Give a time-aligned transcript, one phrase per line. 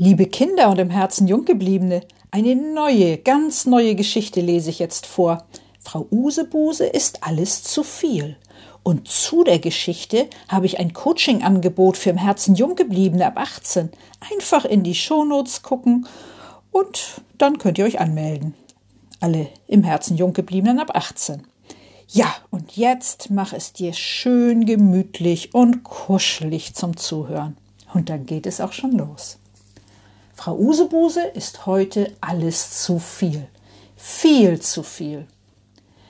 [0.00, 5.44] Liebe Kinder und im Herzen Junggebliebene, eine neue, ganz neue Geschichte lese ich jetzt vor.
[5.80, 8.36] Frau Usebuse ist alles zu viel.
[8.84, 13.90] Und zu der Geschichte habe ich ein Coaching-Angebot für im Herzen Junggebliebene ab 18.
[14.32, 16.06] Einfach in die Shownotes gucken
[16.70, 18.54] und dann könnt ihr euch anmelden.
[19.18, 21.42] Alle im Herzen Junggebliebenen ab 18.
[22.06, 27.56] Ja, und jetzt mach es dir schön gemütlich und kuschelig zum Zuhören.
[27.94, 29.38] Und dann geht es auch schon los.
[30.38, 33.48] Frau Usebuse ist heute alles zu viel.
[33.96, 35.26] Viel zu viel.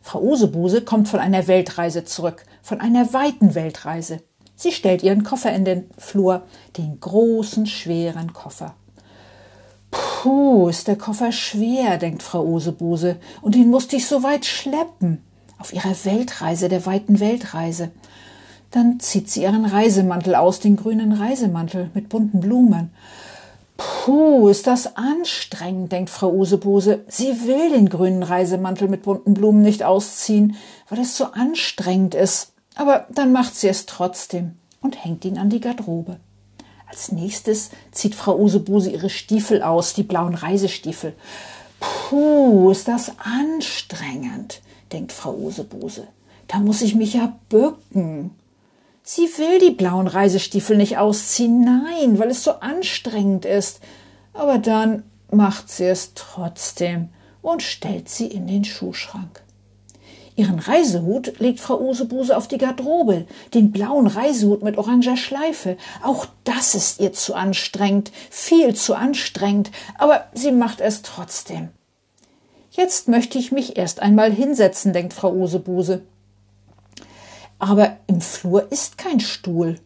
[0.00, 4.20] Frau Usebuse kommt von einer Weltreise zurück, von einer weiten Weltreise.
[4.54, 6.42] Sie stellt ihren Koffer in den Flur,
[6.78, 8.76] den großen, schweren Koffer.
[9.90, 15.20] Puh, ist der Koffer schwer, denkt Frau Usebuse, und den musste ich so weit schleppen.
[15.58, 17.90] Auf ihrer Weltreise, der weiten Weltreise.
[18.70, 22.90] Dann zieht sie ihren Reisemantel aus, den grünen Reisemantel mit bunten Blumen.
[24.04, 27.04] Puh, ist das anstrengend, denkt Frau Usebuse.
[27.06, 30.56] Sie will den grünen Reisemantel mit bunten Blumen nicht ausziehen,
[30.88, 32.52] weil es so anstrengend ist.
[32.74, 36.16] Aber dann macht sie es trotzdem und hängt ihn an die Garderobe.
[36.88, 41.14] Als nächstes zieht Frau Usebuse ihre Stiefel aus, die blauen Reisestiefel.
[41.78, 46.08] Puh, ist das anstrengend, denkt Frau Usebuse.
[46.48, 48.32] Da muss ich mich ja bücken.
[49.02, 53.80] Sie will die blauen Reisestiefel nicht ausziehen, nein, weil es so anstrengend ist.
[54.32, 57.08] Aber dann macht sie es trotzdem
[57.42, 59.42] und stellt sie in den Schuhschrank.
[60.34, 65.76] Ihren Reisehut legt Frau Usebuse auf die Garderobe, den blauen Reisehut mit oranger Schleife.
[66.02, 71.68] Auch das ist ihr zu anstrengend, viel zu anstrengend, aber sie macht es trotzdem.
[72.70, 76.02] Jetzt möchte ich mich erst einmal hinsetzen, denkt Frau Usebuse.
[77.62, 79.78] Aber im Flur ist kein Stuhl.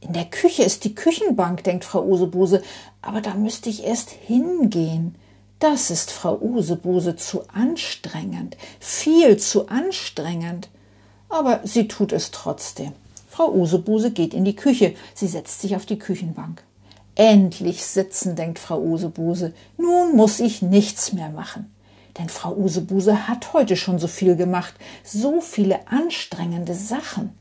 [0.00, 2.64] In der Küche ist die Küchenbank, denkt Frau Usebuse,
[3.00, 5.14] aber da müsste ich erst hingehen.
[5.60, 10.68] Das ist Frau Usebuse zu anstrengend, viel zu anstrengend.
[11.28, 12.90] Aber sie tut es trotzdem.
[13.28, 16.64] Frau Usebuse geht in die Küche, sie setzt sich auf die Küchenbank.
[17.14, 21.72] Endlich sitzen, denkt Frau Usebuse, nun muss ich nichts mehr machen.
[22.18, 24.74] Denn Frau Usebuse hat heute schon so viel gemacht,
[25.04, 27.32] so viele anstrengende Sachen.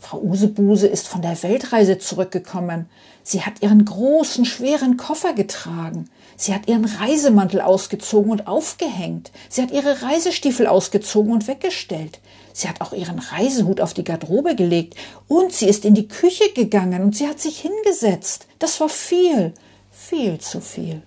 [0.00, 2.88] Frau Usebuse ist von der Weltreise zurückgekommen.
[3.24, 6.08] Sie hat ihren großen, schweren Koffer getragen.
[6.36, 9.32] Sie hat ihren Reisemantel ausgezogen und aufgehängt.
[9.48, 12.20] Sie hat ihre Reisestiefel ausgezogen und weggestellt.
[12.52, 14.94] Sie hat auch ihren Reisehut auf die Garderobe gelegt.
[15.26, 18.46] Und sie ist in die Küche gegangen und sie hat sich hingesetzt.
[18.60, 19.52] Das war viel,
[19.90, 21.02] viel zu viel.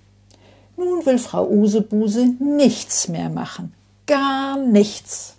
[0.81, 3.71] Nun will Frau Usebuse nichts mehr machen.
[4.07, 5.35] Gar nichts.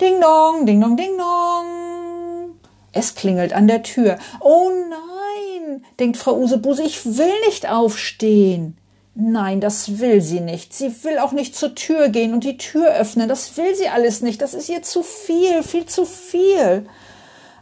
[0.00, 2.58] Ding dong, ding dong, ding dong.
[2.92, 4.18] Es klingelt an der Tür.
[4.40, 8.78] Oh nein, denkt Frau Usebuse, ich will nicht aufstehen.
[9.14, 10.72] Nein, das will sie nicht.
[10.72, 13.28] Sie will auch nicht zur Tür gehen und die Tür öffnen.
[13.28, 14.40] Das will sie alles nicht.
[14.40, 16.86] Das ist ihr zu viel, viel zu viel.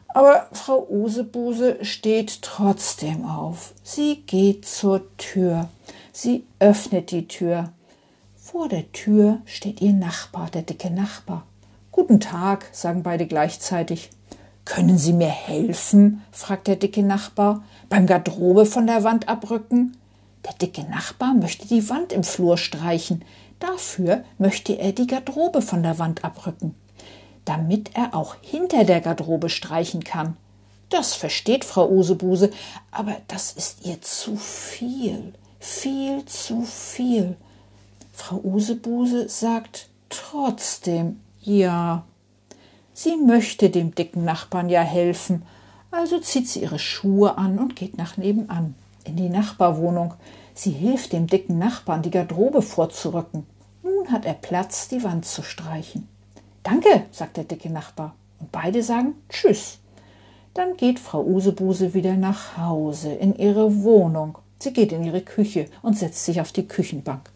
[0.07, 3.73] Aber Frau Usebuse steht trotzdem auf.
[3.83, 5.69] Sie geht zur Tür.
[6.13, 7.73] Sie öffnet die Tür.
[8.35, 11.47] Vor der Tür steht ihr Nachbar, der dicke Nachbar.
[11.93, 14.11] Guten Tag, sagen beide gleichzeitig.
[14.65, 16.23] Können Sie mir helfen?
[16.33, 17.63] fragt der dicke Nachbar.
[17.89, 19.97] Beim Garderobe von der Wand abrücken?
[20.45, 23.25] Der dicke Nachbar möchte die Wand im Flur streichen.
[23.61, 26.75] Dafür möchte er die Garderobe von der Wand abrücken.
[27.45, 30.37] Damit er auch hinter der Garderobe streichen kann.
[30.89, 32.51] Das versteht Frau Usebuse,
[32.91, 37.37] aber das ist ihr zu viel viel zu viel.
[38.13, 42.05] Frau Usebuse sagt trotzdem ja.
[42.93, 45.43] Sie möchte dem dicken Nachbarn ja helfen,
[45.91, 48.75] also zieht sie ihre Schuhe an und geht nach nebenan,
[49.05, 50.15] in die Nachbarwohnung.
[50.55, 53.47] Sie hilft dem dicken Nachbarn, die Garderobe vorzurücken.
[53.83, 56.09] Nun hat er Platz, die Wand zu streichen.
[56.63, 59.79] Danke, sagt der dicke Nachbar, und beide sagen Tschüss.
[60.53, 65.67] Dann geht Frau Usebuse wieder nach Hause in ihre Wohnung Sie geht in ihre Küche
[65.83, 67.31] und setzt sich auf die Küchenbank.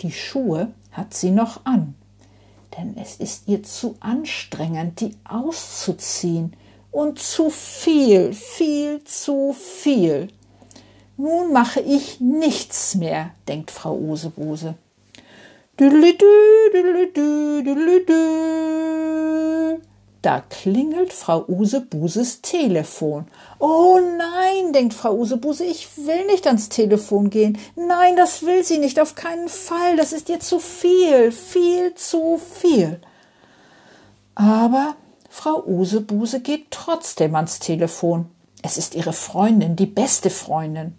[0.00, 1.94] Die Schuhe hat sie noch an,
[2.76, 6.54] denn es ist ihr zu anstrengend, die auszuziehen
[6.90, 10.28] und zu viel, viel zu viel.
[11.16, 14.74] Nun mache ich nichts mehr, denkt Frau Osebose.
[20.28, 23.28] Da klingelt Frau Usebuses Telefon.
[23.58, 27.56] Oh nein, denkt Frau Usebuse, ich will nicht ans Telefon gehen.
[27.76, 29.96] Nein, das will sie nicht, auf keinen Fall.
[29.96, 33.00] Das ist ihr zu viel, viel zu viel.
[34.34, 34.96] Aber
[35.30, 38.26] Frau Usebuse geht trotzdem ans Telefon.
[38.60, 40.94] Es ist ihre Freundin, die beste Freundin.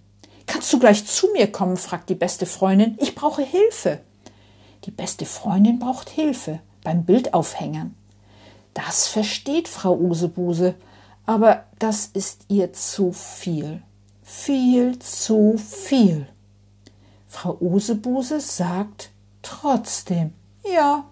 [0.48, 1.78] Kannst du gleich zu mir kommen?
[1.78, 2.98] fragt die beste Freundin.
[3.00, 4.00] Ich brauche Hilfe.
[4.86, 7.94] Die beste Freundin braucht Hilfe beim Bildaufhängern.
[8.86, 10.76] Das versteht Frau Usebuse,
[11.26, 13.82] aber das ist ihr zu viel.
[14.24, 16.28] Viel zu viel.
[17.28, 19.12] Frau Usebuse sagt
[19.42, 20.34] trotzdem
[20.74, 21.06] ja.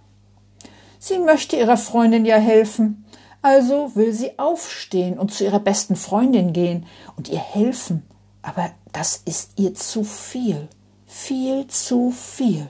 [1.00, 3.06] Sie möchte ihrer Freundin ja helfen,
[3.42, 6.86] also will sie aufstehen und zu ihrer besten Freundin gehen
[7.16, 8.04] und ihr helfen
[8.48, 10.70] aber das ist ihr zu viel,
[11.06, 12.70] viel zu viel.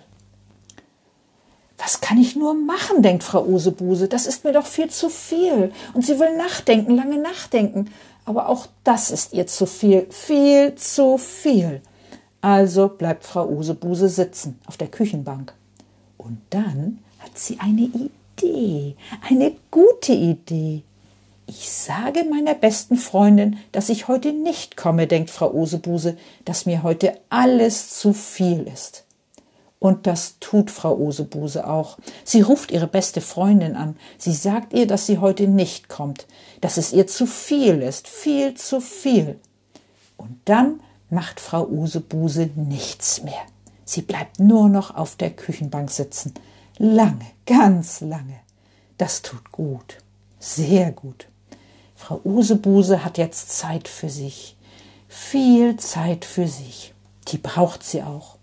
[1.77, 5.71] Was kann ich nur machen, denkt Frau Usebuse, das ist mir doch viel zu viel.
[5.93, 7.91] Und sie will nachdenken, lange nachdenken.
[8.25, 11.81] Aber auch das ist ihr zu viel, viel zu viel.
[12.41, 15.53] Also bleibt Frau Usebuse sitzen auf der Küchenbank.
[16.17, 17.89] Und dann hat sie eine
[18.41, 18.95] Idee,
[19.27, 20.83] eine gute Idee.
[21.45, 26.83] Ich sage meiner besten Freundin, dass ich heute nicht komme, denkt Frau Osebuse, dass mir
[26.83, 29.06] heute alles zu viel ist.
[29.79, 31.97] Und das tut Frau Osebuse auch.
[32.23, 33.95] Sie ruft ihre beste Freundin an.
[34.17, 36.25] Sie sagt ihr, dass sie heute nicht kommt,
[36.61, 39.39] dass es ihr zu viel ist, viel zu viel.
[40.17, 40.79] Und dann
[41.09, 43.41] macht Frau Usebuse nichts mehr.
[43.85, 46.33] Sie bleibt nur noch auf der Küchenbank sitzen.
[46.77, 48.39] Lange, ganz lange.
[48.97, 49.97] Das tut gut.
[50.39, 51.27] Sehr gut.
[51.95, 54.57] Frau Usebuse hat jetzt Zeit für sich.
[55.07, 56.93] Viel Zeit für sich.
[57.29, 58.36] Die braucht sie auch.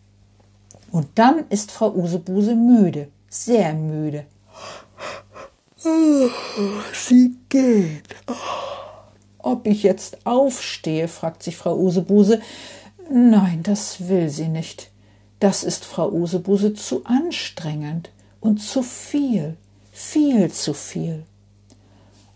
[0.94, 4.26] Und dann ist Frau Usebuse müde, sehr müde.
[6.92, 8.14] Sie geht.
[9.38, 12.40] Ob ich jetzt aufstehe, fragt sich Frau Usebuse.
[13.10, 14.92] Nein, das will sie nicht.
[15.40, 19.56] Das ist Frau Usebuse zu anstrengend und zu viel,
[19.90, 21.24] viel zu viel.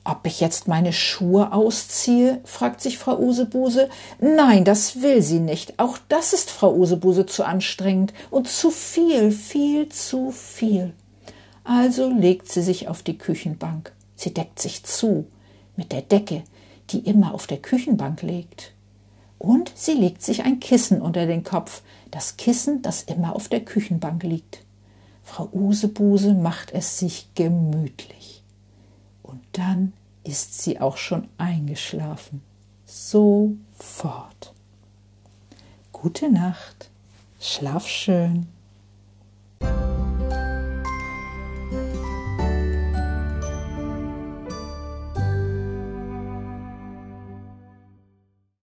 [0.09, 2.41] Ob ich jetzt meine Schuhe ausziehe?
[2.45, 3.91] fragt sich Frau Usebuse.
[4.19, 5.79] Nein, das will sie nicht.
[5.79, 10.95] Auch das ist Frau Usebuse zu anstrengend und zu viel, viel zu viel.
[11.63, 13.93] Also legt sie sich auf die Küchenbank.
[14.17, 15.27] Sie deckt sich zu
[15.77, 16.43] mit der Decke,
[16.89, 18.73] die immer auf der Küchenbank liegt.
[19.39, 23.61] Und sie legt sich ein Kissen unter den Kopf, das Kissen, das immer auf der
[23.61, 24.65] Küchenbank liegt.
[25.23, 28.38] Frau Usebuse macht es sich gemütlich.
[29.29, 29.93] Und dann
[30.25, 32.43] ist sie auch schon eingeschlafen.
[32.87, 34.55] Sofort.
[35.93, 36.91] Gute Nacht,
[37.39, 38.47] schlaf schön.